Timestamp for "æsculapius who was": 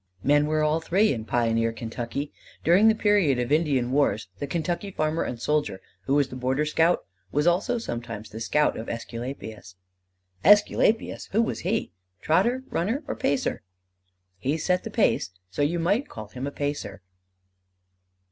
10.43-11.59